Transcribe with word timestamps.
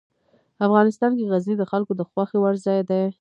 افغانستان 0.67 1.11
کې 1.17 1.29
غزني 1.31 1.55
د 1.59 1.63
خلکو 1.71 1.91
د 1.95 2.01
خوښې 2.09 2.37
وړ 2.39 2.55
ځای 2.65 2.79
دی. 2.89 3.01